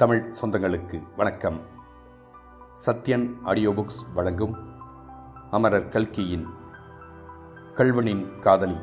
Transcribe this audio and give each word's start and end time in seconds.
தமிழ் 0.00 0.34
சொந்தங்களுக்கு 0.42 1.14
வணக்கம். 1.16 1.66
Sathyan 2.86 3.38
audio 3.42 3.70
books 3.70 4.12
வழங்கும் 4.14 4.54
அமரர் 5.50 5.88
கல்கியின் 5.88 6.46
கல்வனின் 7.74 8.38
காதலி. 8.38 8.76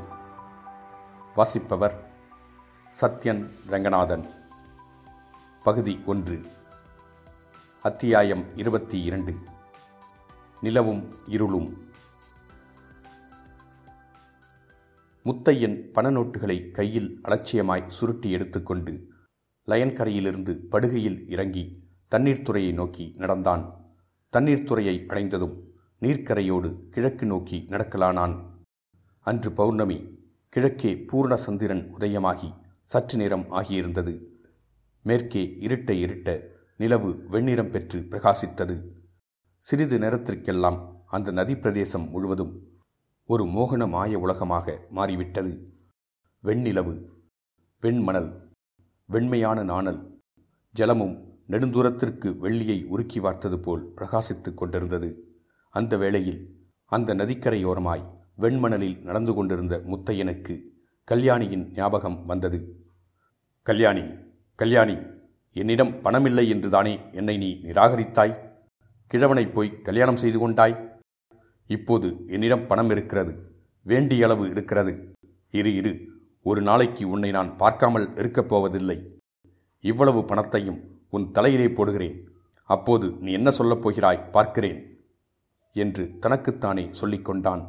வாசிப்பவர் 1.35 2.11
சத்யன் 3.01 3.49
ரங்கநாதன். 3.67 4.29
பகுதி 5.63 6.01
ஒன்று. 6.05 6.45
அத்தியாயம் 7.81 8.55
இருபத்தி 8.55 9.03
இரண்டு. 9.03 9.35
நிலவும் 10.61 11.15
இருளும். 11.25 11.91
முத்தையன் 15.25 15.93
பண 15.93 16.11
நோட்டுகளை 16.11 16.71
கையில் 16.71 17.19
அலட்சியமாய் 17.23 17.87
சுருட்டி 17.87 18.31
எடுத்துக்கொண்டு 18.31 19.15
லயன்கரையிலிருந்து 19.67 20.53
படுகையில் 20.71 21.29
இறங்கி 21.29 21.83
தண்ணீர் 22.07 22.41
துறையை 22.41 22.71
நோக்கி 22.71 23.13
நடந்தான். 23.17 23.63
தண்ணீர் 24.29 24.63
துறையை 24.63 25.03
அடைந்ததும் 25.07 25.73
நீர்க்கரையோடு 26.01 26.89
கிழக்கு 26.89 27.25
நோக்கி 27.25 27.65
நடக்கலானான். 27.69 28.43
அன்று 29.19 29.51
பௌர்ணமி 29.51 30.19
கிழக்கே 30.49 30.93
பூர்ண 30.93 31.33
சந்திரன் 31.33 31.95
உதயமாகி 31.99 32.53
சற்று 32.83 33.17
நேரம் 33.17 33.45
ஆகியிருந்தது. 33.51 34.25
மேற்கே 35.01 35.55
இருட்ட 35.59 35.93
இருட்ட 35.93 36.43
நிலவு 36.77 37.25
வெண்ணிறம் 37.31 37.69
பெற்று 37.69 37.99
பிரகாசித்தது. 37.99 38.87
சிறிது 39.57 39.99
நேரத்திற்கெல்லாம் 39.99 41.03
அந்த 41.05 41.31
நதி 41.31 41.55
பிரதேசம் 41.55 42.09
முழுவதும் 42.09 42.67
ஒரு 43.25 43.43
மோகன 43.43 43.89
மாய 43.89 44.19
உலகமாக 44.19 44.87
மாறிவிட்டது. 44.89 45.53
வெண்ணிலவு 46.43 47.09
வெண்மணல் 47.81 48.46
வெண்மையான 49.09 49.63
நாணல். 49.63 50.21
ஜலமும் 50.75 51.13
நெடுந்தூரத்திற்கு 51.49 52.29
வெள்ளியை 52.37 52.85
உருக்கி 52.85 53.19
வார்த்தது 53.19 53.55
போல் 53.55 53.93
பிரகாசித்துக் 53.95 54.53
கொண்டிருந்தது. 54.53 55.09
அந்த 55.69 55.97
வேளையில் 55.97 56.41
அந்த 56.85 57.15
நதிக்கரையோரமாய் 57.15 58.03
வெண்மணலில் 58.37 59.01
நடந்து 59.01 59.33
கொண்டிருந்த 59.33 59.77
முத்தையனுக்கு 59.77 60.63
கல்யாணியின் 61.03 61.71
ஞாபகம் 61.75 62.23
வந்தது. 62.23 62.59
கல்யாணி 63.61 64.03
கல்யாணி 64.55 64.97
என்னிடம் 65.51 65.93
பணமில்லை 66.03 66.47
என்றுதானே 66.49 66.99
என்னை 67.11 67.37
நீ 67.37 67.59
நிராகரித்தாய்? 67.63 68.35
கிழவனைப் 69.07 69.53
போய் 69.53 69.75
கல்யாணம் 69.75 70.15
செய்து 70.15 70.39
கொண்டாய்? 70.39 70.99
இப்போது 71.67 72.23
என்னிடம் 72.27 72.67
பணம் 72.67 72.89
இருக்கிறது 72.89 73.33
வேண்டிய 73.81 74.25
அளவு 74.25 74.49
இருக்கிறது. 74.49 75.11
இரு 75.51 75.75
இரு 75.75 76.15
ஒரு 76.49 76.61
நாளைக்கு 76.61 77.09
உன்னை 77.09 77.31
நான் 77.31 77.57
பார்க்காமல் 77.57 78.15
இருக்கப் 78.15 78.49
போவதில்லை. 78.49 78.97
இவ்வளவு 79.79 80.25
பணத்தையும் 80.25 81.01
உன் 81.09 81.31
தலையிலே 81.31 81.67
போடுகிறேன். 81.67 82.17
அப்போது 82.63 83.11
நீ 83.11 83.31
என்ன 83.31 83.51
சொல்லப் 83.51 83.81
போகிறாய் 83.81 84.29
பார்க்கிறேன் 84.29 84.79
என்று 85.73 86.17
தனக்குத்தானே 86.19 86.85
சொல்லிக்கொண்டான் 87.01 87.63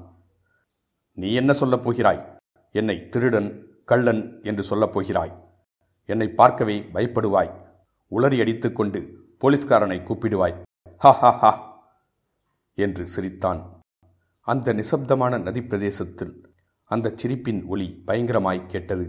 நீ 1.13 1.33
என்ன 1.33 1.53
சொல்லப் 1.53 1.83
போகிறாய்? 1.83 2.37
என்னை 2.73 3.09
திருடன் 3.09 3.67
கள்ளன் 3.85 4.41
என்று 4.43 4.63
சொல்லப் 4.63 4.93
போகிறாய். 4.93 5.35
என்னை 6.07 6.29
பார்க்கவே 6.29 6.77
பயப்படுவாய். 6.95 7.53
உளறி 8.11 8.41
அடித்துக்கொண்டு 8.41 9.01
போலீஸ்காரனை 9.41 9.99
கூப்பிடுவாய். 10.01 10.63
ஹா 10.97 11.11
ஹா 11.11 11.31
ஹா 11.31 11.53
என்று 12.75 13.07
சிரித்தான். 13.07 13.81
அந்த 14.41 14.73
நிசப்தமான 14.73 15.43
நதி 15.43 15.63
பிரதேசத்தில் 15.63 16.48
அந்த 16.91 17.13
சிரிப்பின் 17.17 17.67
ஒலி 17.67 18.03
பயங்கரமாய் 18.07 18.67
கேட்டது. 18.67 19.07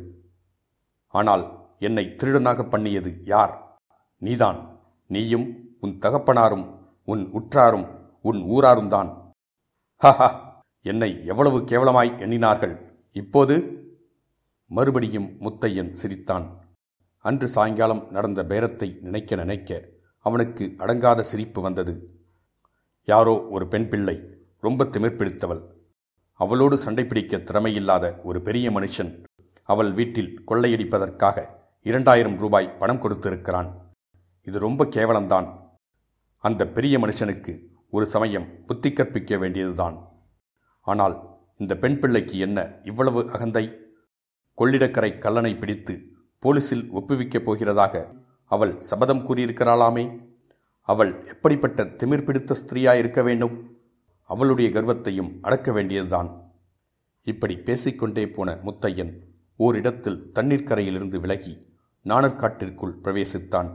ஆனால் 1.08 1.44
என்னை 1.80 2.06
திருடனாக 2.06 2.70
பண்ணியது 2.70 3.22
யார்? 3.24 3.82
நீதான். 4.18 4.80
நீயும் 5.08 5.78
உன் 5.80 5.98
தகப்பனாரும் 5.98 6.66
உன் 7.06 7.32
உற்றாரும் 7.32 7.88
உன் 8.22 8.40
ஊராரும் 8.42 8.88
தான். 8.88 9.34
ஹஹா! 10.04 10.28
என்னை 10.82 11.26
எவ்வளவு 11.26 11.60
கேவலமாய் 11.60 12.20
எண்ணினார்கள். 12.20 12.76
இப்போது? 13.12 13.56
மறுபடியும் 14.66 15.30
முத்தையன் 15.40 15.92
சிரித்தான். 15.92 16.68
அன்று 17.18 17.48
சாயங்காலம் 17.48 18.08
நடந்த 18.12 18.44
பேரத்தை 18.44 19.02
நினைக்க 19.02 19.36
நினைக்க 19.36 19.72
அவனுக்கு 20.20 20.74
அடங்காத 20.78 21.20
சிரிப்பு 21.20 21.62
வந்தது. 21.62 21.94
யாரோ 23.08 23.48
ஒரு 23.50 23.68
பெண் 23.68 23.88
பிள்ளை 23.88 24.16
ரொம்ப 24.58 24.84
திமிர்பிடித்தவள். 24.84 25.79
அவளோடு 26.40 26.78
சண்டை 26.78 27.06
பிடிக்க 27.06 27.38
திறமையில்லாத 27.38 28.22
ஒரு 28.24 28.42
பெரிய 28.42 28.72
மனுஷன் 28.72 29.24
அவள் 29.64 29.92
வீட்டில் 29.92 30.44
கொள்ளையடிப்பதற்காக 30.48 31.48
இரண்டாயிரம் 31.82 32.38
ரூபாய் 32.38 32.78
பணம் 32.78 33.02
கொடுத்திருக்கிறான். 33.02 33.94
இது 34.42 34.60
ரொம்ப 34.60 34.86
கேவலம்தான். 34.86 35.48
அந்த 36.38 36.68
பெரிய 36.68 37.00
மனுஷனுக்கு 37.00 37.60
ஒரு 37.90 38.06
சமயம் 38.06 38.66
புத்தி 38.66 38.94
கற்பிக்க 38.94 39.38
வேண்டியதுதான். 39.38 40.08
ஆனால் 40.82 41.38
இந்த 41.58 41.76
பெண் 41.76 42.00
பிள்ளைக்கு 42.00 42.38
என்ன 42.38 42.80
இவ்வளவு 42.84 43.30
அகந்தை? 43.32 43.78
கொள்ளிடக்கரை 44.58 45.18
கல்லனை 45.18 45.60
பிடித்து 45.60 46.02
போலீசில் 46.40 46.92
ஒப்புவிக்கப் 46.92 47.52
போகிறதாக 47.52 48.08
அவள் 48.44 48.82
சபதம் 48.82 49.26
கூறியிருக்கிறாளாமே? 49.28 50.20
அவள் 50.82 51.26
எப்படிப்பட்ட 51.26 51.84
திமிர் 51.84 52.24
பிடித்த 52.24 52.56
ஸ்திரீயாயிருக்க 52.66 53.24
வேண்டும்? 53.24 53.69
அவளுடைய 54.30 54.68
கர்வத்தையும் 54.70 55.32
அடக்க 55.42 55.72
வேண்டியதுதான். 55.72 56.30
இப்படி 57.28 57.56
பேசிக்கொண்டே 57.68 58.24
போன 58.30 58.50
முத்தையன் 58.68 59.12
ஓரிடத்தில் 59.60 60.20
தண்ணீர் 60.32 60.68
கரையிலிருந்து 60.70 61.18
விலகி 61.24 61.54
நாணற்காட்டிற்குள் 62.06 62.94
பிரவேசித்தான். 63.04 63.70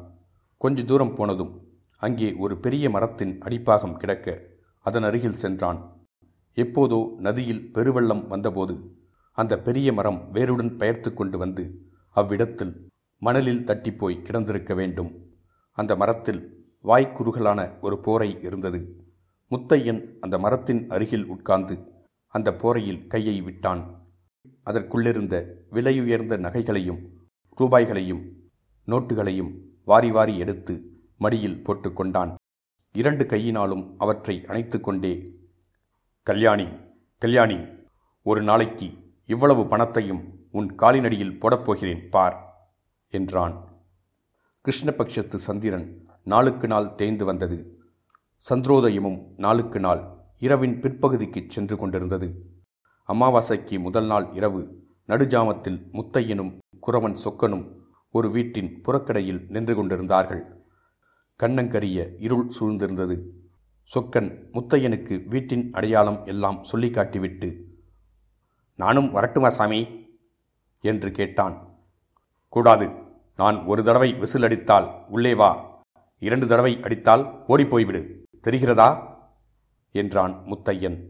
கொஞ்ச 0.61 0.85
தூரம் 0.85 1.15
போனதும் 1.15 1.53
அங்கே 1.99 2.29
ஒரு 2.45 2.55
பெரிய 2.65 2.85
மரத்தின் 2.91 3.35
அடிப்பாகம் 3.39 3.97
கிடக்க 3.97 4.37
அதன் 4.85 5.03
அருகில் 5.03 5.41
சென்றான். 5.43 5.81
எப்போதோ 6.57 6.99
நதியில் 7.17 7.63
பெருவெள்ளம் 7.75 8.25
வந்தபோது 8.33 8.75
அந்த 9.39 9.55
பெரிய 9.59 9.89
மரம் 9.93 10.21
வேருடன் 10.33 10.73
பெயர்த்து 10.81 11.11
கொண்டு 11.15 11.37
வந்து 11.39 11.65
அவ்விடத்தில் 12.17 12.75
மணலில் 13.23 13.65
தட்டிப்போய் 13.69 14.25
கிடந்திருக்க 14.27 14.73
வேண்டும். 14.75 15.11
அந்த 15.79 15.93
மரத்தில் 15.97 16.43
வாய்க்குறுகலான 16.85 17.61
ஒரு 17.81 17.97
போரை 17.99 18.31
இருந்தது. 18.41 18.81
முத்தையன் 19.51 20.19
அந்த 20.21 20.39
மரத்தின் 20.39 20.89
அருகில் 20.89 21.27
உட்கார்ந்து 21.27 21.93
அந்த 22.27 22.51
போரையில் 22.51 23.07
கையை 23.07 23.41
விட்டான். 23.41 23.83
அதற்குள்ளிருந்த 24.65 25.35
விலையுயர்ந்த 25.71 26.39
நகைகளையும் 26.39 27.01
ரூபாய்களையும் 27.61 28.23
நோட்டுகளையும் 28.87 29.53
வாரி 29.85 30.11
வாரி 30.11 30.39
எடுத்து 30.39 30.75
மடியில் 31.19 31.63
போட்டுக்கொண்டான் 31.67 32.35
இரண்டு 32.93 33.27
கையினாலும் 33.27 33.95
அவற்றை 33.99 34.45
அணைத்து 34.47 34.81
கொண்டே 34.81 35.13
கல்யாணி 36.23 36.69
கல்யாணி 37.19 37.59
ஒரு 38.23 38.43
நாளைக்கு 38.43 38.89
இவ்வளவு 39.27 39.67
பணத்தையும் 39.67 40.49
உன் 40.53 40.75
காலினடியில் 40.75 41.39
போடப்போகிறேன் 41.41 42.11
பார் 42.11 42.37
என்றான். 43.09 43.57
கிருஷ்ணபக்ஷத்து 44.65 45.35
சந்திரன் 45.35 46.07
நாளுக்கு 46.25 46.67
நாள் 46.67 46.95
தேய்ந்து 46.95 47.25
வந்தது. 47.25 47.84
சந்திரோதயமும் 48.51 49.29
நாளுக்கு 49.37 49.81
நாள் 49.81 50.09
இரவின் 50.39 50.81
பிற்பகுதிக்கு 50.81 51.45
சென்று 51.49 51.77
கொண்டிருந்தது. 51.77 52.45
அமாவாசைக்கு 53.09 53.79
முதல் 53.79 54.07
நாள் 54.07 54.33
இரவு 54.33 54.87
நடுஜாமத்தில் 55.09 55.79
முத்தையனும் 55.93 56.59
குறவன் 56.87 57.17
சொக்கனும் 57.25 57.77
ஒரு 58.11 58.31
வீட்டின் 58.31 58.83
புறக்கடையில் 58.83 59.45
நின்று 59.49 59.75
கொண்டிருந்தார்கள். 59.75 60.65
கண்ணங்கரிய 61.43 62.15
இருள் 62.19 62.53
சூழ்ந்திருந்தது. 62.61 63.31
சொக்கன் 63.95 64.47
முத்தையனுக்கு 64.53 65.25
வீட்டின் 65.25 65.73
அடையாளம் 65.73 66.25
எல்லாம் 66.25 66.65
சொல்லி 66.65 66.91
காட்டிவிட்டு 66.91 67.63
நானும் 68.77 69.11
வரட்டுமா 69.11 69.49
சாமி? 69.49 70.09
என்று 70.81 71.11
கேட்டான். 71.11 71.79
கூடாது. 72.49 72.91
நான் 73.37 73.65
ஒரு 73.65 73.83
தடவை 73.83 74.15
விசில் 74.15 74.43
அடித்தால் 74.43 75.05
உள்ளே 75.09 75.35
வா. 75.35 75.83
இரண்டு 76.19 76.47
தடவை 76.47 76.83
அடித்தால் 76.83 77.45
ஓடிப்போய்விடு 77.49 78.23
தெரிகிறதா? 78.47 79.17
என்றான் 79.93 80.43
முத்தையன். 80.45 81.09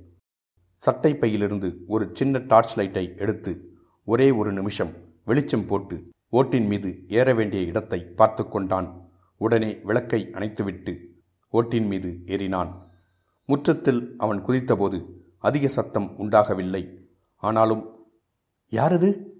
சட்டை 0.76 1.16
பையிலிருந்து 1.16 1.84
ஒரு 1.86 2.10
சின்ன 2.12 2.38
டார்ச் 2.38 2.76
லைட்டை 2.76 3.14
எடுத்து 3.16 3.76
ஒரே 4.04 4.30
ஒரு 4.30 4.52
நிமிஷம் 4.52 4.92
வெளிச்சம் 5.24 5.66
போட்டு 5.66 6.10
ஓட்டின் 6.28 6.66
மீது 6.66 7.08
ஏற 7.08 7.34
வேண்டிய 7.34 7.62
இடத்தை 7.62 8.00
பார்த்து 8.00 8.48
கொண்டான். 8.48 9.10
உடனே 9.36 9.74
விளக்கை 9.74 10.28
அணைத்துவிட்டு 10.32 11.06
ஓட்டின் 11.48 11.86
மீது 11.86 12.20
ஏறினான். 12.24 12.88
முற்றத்தில் 13.46 14.14
அவன் 14.18 14.44
குதித்தபோது 14.44 15.12
அதிக 15.38 15.68
சத்தம் 15.68 16.16
உண்டாகவில்லை. 16.16 17.08
ஆனாலும் 17.36 18.06
யாரது? 18.70 19.30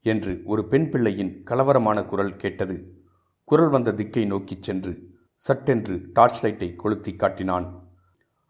என்று 0.00 0.40
ஒரு 0.44 0.68
பெண் 0.68 0.90
பிள்ளையின் 0.90 1.42
கலவரமான 1.44 2.04
குரல் 2.04 2.36
கேட்டது. 2.36 3.02
குரல் 3.44 3.70
வந்த 3.70 3.92
திக்கை 3.92 4.26
நோக்கிச் 4.26 4.62
சென்று 4.62 5.07
சட்டென்று 5.42 5.96
டார்ச் 6.12 6.40
லைட்டை 6.42 6.68
கொளுத்தி 6.76 7.12
காட்டினான். 7.14 7.66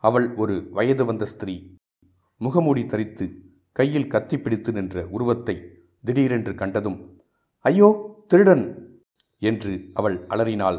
அவள் 0.04 0.34
ஒரு 0.34 0.54
வயது 0.72 1.04
வந்த 1.04 1.24
ஸ்திரீ. 1.24 1.54
முகமூடி 2.40 2.86
தரித்து 2.86 3.26
கையில் 3.76 4.06
கத்தி 4.06 4.36
பிடித்து 4.38 4.72
நின்ற 4.72 5.06
உருவத்தை 5.06 5.56
திடீரென்று 6.04 6.52
கண்டதும் 6.54 6.98
ஐயோ 7.64 7.88
திருடன்! 8.26 8.64
என்று 9.40 9.72
அவள் 9.94 10.16
அலறினாள். 10.26 10.78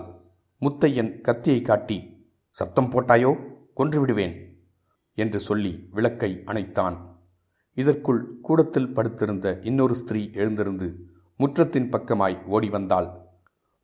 முத்தையன் 0.62 1.12
கத்தியை 1.22 1.62
காட்டி 1.62 1.98
சத்தம் 2.56 2.90
போட்டாயோ? 2.92 3.32
கொன்றுவிடுவேன் 3.78 4.36
என்று 5.18 5.40
சொல்லி 5.40 5.72
விளக்கை 5.92 6.32
அணைத்தான். 6.46 6.98
இதற்குள் 7.78 8.22
கூடத்தில் 8.42 8.94
படுத்திருந்த 8.94 9.48
இன்னொரு 9.62 9.96
ஸ்திரீ 9.96 10.22
எழுந்திருந்து 10.34 10.88
முற்றத்தின் 11.40 11.90
பக்கமாய் 11.90 12.38
ஓடி 12.46 12.70
வந்தாள். 12.70 13.10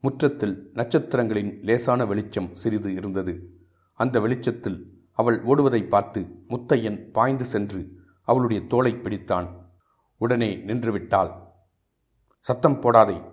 முற்றத்தில் 0.05 0.71
நட்சத்திரங்களின் 0.73 1.61
லேசான 1.61 2.05
வெளிச்சம் 2.05 2.55
சிறிது 2.55 2.93
இருந்தது. 2.93 3.49
அந்த 3.93 4.19
வெளிச்சத்தில் 4.19 5.05
அவள் 5.11 5.43
ஓடுவதை 5.43 5.83
பார்த்து 5.83 6.25
முத்தையன் 6.49 7.11
பாய்ந்து 7.11 7.45
சென்று 7.45 7.91
அவளுடைய 8.21 8.61
தோளை 8.61 8.95
பிடித்தான். 8.95 9.47
உடனே 10.17 10.55
நின்றுவிட்டாள். 10.55 11.31
சத்தம் 12.39 12.81
போடாதே. 12.81 13.31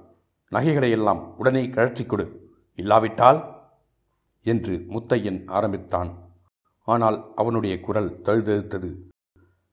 நகைகளையெல்லாம் 0.53 1.35
உடனே 1.37 1.67
கழற்றிக் 1.67 2.09
கொடு. 2.09 2.55
இல்லாவிட்டால்? 2.75 3.69
என்று 4.43 4.85
முத்தையன் 4.89 5.43
ஆரம்பித்தான். 5.47 6.31
ஆனால் 6.85 7.33
அவனுடைய 7.37 7.81
குரல் 7.81 8.21
தழுதழுத்தது. 8.21 8.97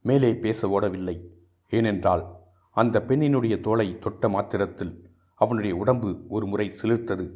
மேலே 0.02 0.36
பேச 0.36 0.80
ஓடவில்லை. 0.80 1.22
ஏனென்றால் 1.70 2.38
அந்த 2.72 3.04
பெண்ணினுடைய 3.08 3.60
தோளை 3.60 4.00
தொட்ட 4.00 4.30
மாத்திரத்தில் 4.30 5.09
அவனுடைய 5.40 5.76
உடம்பு 5.76 6.26
ஒரு 6.30 6.46
முறை 6.46 6.72
சிலிர்த்தது. 6.82 7.34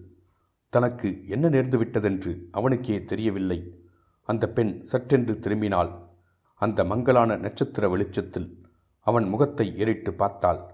தனக்கு 0.69 1.27
என்ன 1.27 1.49
நேர்ந்து 1.49 1.77
விட்டதென்று 1.77 2.47
அவனுக்கே 2.51 3.03
தெரியவில்லை. 3.03 3.83
அந்த 4.21 4.49
பெண் 4.49 4.83
சற்றென்று 4.91 5.39
திரும்பினாள். 5.39 6.07
அந்த 6.55 6.83
மங்கலான 6.83 7.35
நட்சத்திர 7.35 7.89
வெளிச்சத்தில் 7.89 8.67
அவன் 8.99 9.27
முகத்தை 9.27 9.77
ஏறிட்டு 9.77 10.13
பார்த்தாள். 10.13 10.73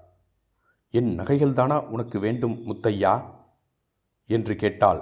என் 0.90 1.20
நகைகள்தானா 1.20 1.88
உனக்கு 1.88 2.20
வேண்டும் 2.20 2.66
முத்தையா? 2.66 3.36
என்று 4.26 4.56
கேட்டாள். 4.56 5.02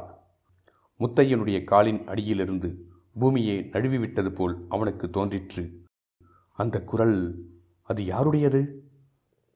முத்தையனுடைய 1.00 1.64
காலின் 1.64 2.08
அடியிலிருந்து 2.08 2.90
பூமியை 3.20 3.60
நழுவிவிட்டது 3.60 4.30
போல் 4.30 4.66
அவனுக்கு 4.70 5.10
தோன்றிற்று. 5.10 5.84
அந்த 6.54 6.84
குரல் 6.84 7.46
அது 7.84 8.06
யாருடையது? 8.06 8.84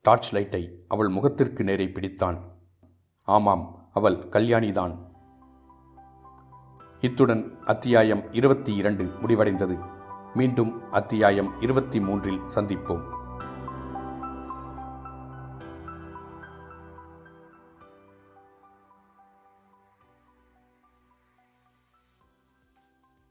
டார்ச் 0.02 0.32
லைட்டை. 0.32 0.84
அவள் 0.88 1.08
முகத்திற்கு 1.08 1.64
நேரே 1.64 1.86
பிடித்தான். 1.86 2.51
ஆமாம் 3.24 3.88
அவள் 3.92 4.16
கல்யாணிதான். 4.16 4.96
இத்துடன் 7.00 7.58
அத்தியாயம் 7.64 8.32
இருபத்தி 8.32 8.74
இரண்டு 8.74 9.04
முடிவடைந்தது. 9.04 9.90
மீண்டும் 10.34 10.90
அத்தியாயம் 10.90 11.60
இருபத்தி 11.60 12.00
மூன்றில் 12.00 12.40
சந்திப்போம். 12.54 13.11